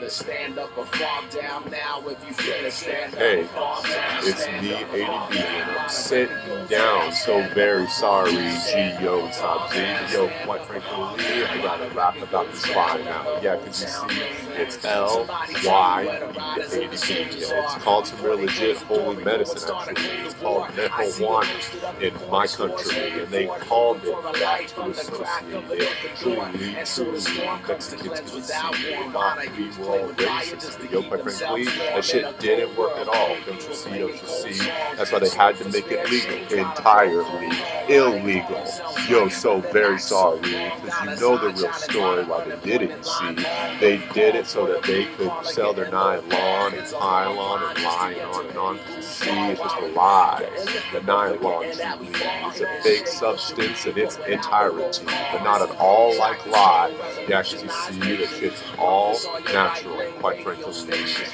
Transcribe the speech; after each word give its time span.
Hey, 0.00 0.06
it's 4.22 4.46
me, 4.46 4.72
ADB, 4.72 5.36
and 5.36 5.70
I'm 5.78 5.88
sitting 5.90 6.66
down. 6.68 7.12
So 7.12 7.46
very 7.52 7.86
sorry, 7.86 8.32
G, 8.32 8.94
yo, 9.02 9.28
top 9.32 9.70
Z. 9.70 9.78
Yo, 10.10 10.30
quite 10.46 10.62
frankly, 10.62 11.44
I 11.44 11.60
gotta 11.62 11.94
rap 11.94 12.16
about 12.22 12.50
the 12.50 12.56
spot 12.56 13.00
now. 13.00 13.40
Yeah, 13.42 13.56
because 13.56 13.82
you 13.82 13.88
see, 13.88 14.22
it's 14.54 14.82
L, 14.86 15.26
Y, 15.64 16.06
ADB. 16.56 16.92
It's 16.92 17.74
called 17.84 18.06
some 18.06 18.22
real 18.24 18.38
legit 18.38 18.78
holy 18.78 19.22
medicine, 19.22 19.70
actually. 19.76 20.06
It's 20.24 20.34
called 20.34 20.68
marijuana 20.68 22.00
in 22.00 22.14
my 22.30 22.46
country, 22.46 23.20
and 23.20 23.28
they 23.28 23.46
called 23.46 24.00
it 24.02 24.16
that 24.40 24.66
to 24.68 24.88
associate 24.88 25.70
it 25.72 26.16
truly, 26.16 26.74
truly 26.86 27.20
Mexicans 27.68 28.20
can 28.20 28.42
see 28.42 29.08
not 29.12 29.38
we 29.56 29.68
Oh, 29.92 31.02
quite 31.08 31.22
frankly, 31.22 31.64
that 31.64 32.04
shit 32.04 32.38
didn't 32.38 32.76
work 32.76 32.96
at 32.96 33.08
all. 33.08 33.36
Don't 33.46 33.68
you 33.68 33.74
see? 33.74 33.98
Don't 33.98 34.12
you 34.12 34.28
see? 34.28 34.66
That's 34.96 35.10
why 35.10 35.18
they 35.18 35.28
had 35.30 35.56
to 35.56 35.68
make 35.70 35.86
it 35.90 36.08
legal, 36.08 36.58
entirely 36.58 37.50
illegal. 37.88 38.64
Yo, 39.08 39.28
so 39.28 39.60
very 39.72 39.98
sorry, 39.98 40.40
because 40.40 40.94
you 41.02 41.20
know 41.20 41.38
the 41.38 41.48
real 41.48 41.72
story 41.72 42.24
why 42.24 42.44
they 42.44 42.56
did 42.60 42.82
it. 42.82 42.90
You 42.90 43.02
see, 43.02 43.34
they 43.80 43.96
did 44.14 44.34
it 44.36 44.46
so 44.46 44.66
that 44.66 44.82
they 44.84 45.06
could 45.06 45.32
sell 45.44 45.72
their 45.72 45.90
nylon 45.90 46.74
and 46.74 46.92
pylon 46.92 47.74
and 47.74 47.84
lying 47.84 48.20
on 48.20 48.46
and 48.46 48.58
on. 48.58 48.76
Because 48.76 49.06
see, 49.06 49.50
it's 49.50 49.60
just 49.60 49.76
a 49.76 49.86
lie. 49.86 50.48
The 50.92 51.00
nylon 51.02 51.64
is 51.64 51.80
a 51.80 52.82
fake 52.82 53.06
substance 53.08 53.86
in 53.86 53.98
its 53.98 54.18
entirety, 54.18 55.04
but 55.04 55.42
not 55.42 55.62
at 55.62 55.76
all 55.78 56.16
like 56.18 56.46
lye. 56.46 56.94
You 57.26 57.34
actually 57.34 57.68
see 57.68 58.16
that 58.16 58.28
shit's 58.38 58.62
all 58.78 59.18
natural, 59.52 59.79
quite 60.20 60.42
frankly. 60.42 60.72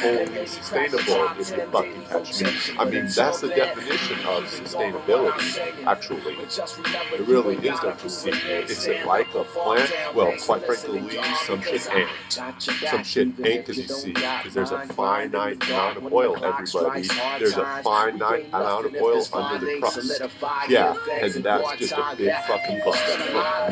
Wholly 0.00 0.46
sustainable 0.46 1.28
if 1.38 1.50
you 1.50 1.66
fucking 1.66 2.02
catch 2.04 2.42
me. 2.42 2.50
I 2.78 2.84
mean, 2.84 3.06
that's 3.14 3.40
the 3.40 3.48
definition 3.48 4.18
of 4.26 4.44
sustainability, 4.44 5.86
actually. 5.86 6.34
It 6.34 7.26
really 7.26 7.56
is, 7.56 7.80
don't 7.80 8.02
you 8.02 8.08
see? 8.08 8.30
Is 8.30 8.86
it 8.86 9.06
like 9.06 9.34
a 9.34 9.44
plant? 9.44 9.92
Well, 10.14 10.32
quite 10.40 10.64
frankly, 10.64 11.18
some 11.44 11.62
shit 11.62 11.88
ain't. 11.94 12.08
Some 12.28 13.04
shit 13.04 13.28
ain't, 13.28 13.66
because 13.66 13.78
you 13.78 13.88
see, 13.88 14.12
because 14.12 14.54
there's 14.54 14.70
a 14.70 14.86
finite 14.88 15.62
amount 15.68 15.98
of 15.98 16.12
oil, 16.12 16.36
everybody. 16.42 17.08
There's 17.38 17.56
a 17.56 17.82
finite 17.82 18.46
amount 18.52 18.86
of 18.86 18.94
oil 19.00 19.22
under 19.32 19.64
the 19.64 19.78
crust. 19.80 20.22
Yeah, 20.68 20.96
and 21.20 21.32
that's 21.32 21.78
just 21.78 21.92
a 21.92 22.14
big 22.16 22.34
fucking 22.46 22.80
bust 22.84 23.00
from 23.00 23.20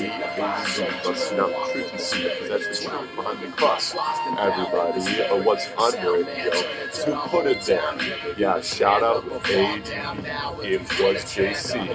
me, 0.00 0.08
busting 1.04 1.38
out 1.38 1.48
the 1.48 1.72
truth, 1.72 1.92
you 1.92 1.98
see, 1.98 2.22
because 2.24 2.48
that's 2.48 2.80
the 2.80 2.88
truth 2.88 3.16
behind 3.16 3.38
the 3.40 3.56
crust, 3.56 3.94
everybody, 4.56 5.22
or 5.30 5.42
what's 5.42 5.68
under 5.78 6.16
it, 6.16 6.44
yo. 6.44 6.50
To 7.04 7.28
put 7.28 7.46
it 7.46 7.60
there, 7.62 7.82
yeah, 8.38 8.60
shout 8.60 9.02
out 9.02 9.24
with 9.30 9.42
it 9.48 10.80
was 11.00 11.24
JC, 11.24 11.88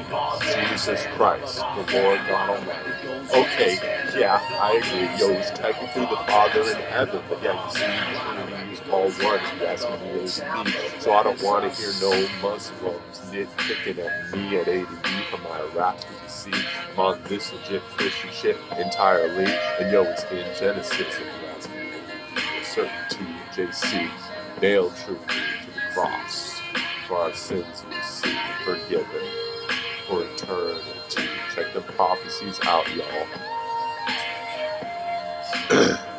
Jesus 0.54 1.06
Christ, 1.16 1.58
the 1.58 2.02
Lord 2.02 2.20
God 2.28 2.50
Almighty. 2.50 2.92
Okay, 3.34 3.78
yeah, 4.20 4.39
I 4.59 4.80
agree, 4.84 5.09
yo, 5.20 5.36
he's 5.36 5.50
technically 5.52 6.06
the 6.06 6.17
Father 6.28 6.62
in 6.62 6.78
heaven, 6.92 7.22
but 7.30 7.42
yeah, 7.42 7.66
you 7.66 8.76
see, 8.76 8.92
all 8.92 9.09
one, 9.09 9.39
you 9.59 9.66
ask 9.66 9.89
me 9.89 10.28
so 10.28 11.14
I 11.14 11.23
don't 11.23 11.42
want 11.42 11.72
to 11.73 11.82
hear 11.82 11.92
no 12.02 12.28
Muslims 12.42 13.20
nitpicking 13.32 14.00
at 14.00 14.36
me 14.38 14.58
at 14.58 14.67
ADB 14.67 15.23
for 15.30 15.38
my 15.39 15.62
because 15.72 16.45
you 16.45 16.54
see, 16.54 16.66
on 16.98 17.20
this 17.28 17.52
legit 17.54 17.82
Christian 17.82 18.30
shit 18.32 18.58
entirely, 18.78 19.45
and 19.80 19.92
yo, 19.92 20.04
it's 20.04 20.23
in 20.26 20.45
Genesis, 20.59 21.20
certainty, 22.72 23.25
JC, 23.52 24.09
nailed 24.61 24.95
truly 24.95 25.19
to 25.19 25.72
the 25.73 25.81
cross, 25.94 26.58
for 27.05 27.17
our 27.17 27.33
sins 27.33 27.83
we 27.89 28.02
see 28.02 28.38
forgiven, 28.64 29.27
for 30.08 30.23
eternity. 30.23 31.27
Check 31.54 31.73
the 31.73 31.82
prophecies 31.82 32.59
out, 32.64 32.87
y'all. 32.95 33.27